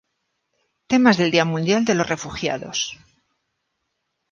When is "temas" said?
0.91-1.15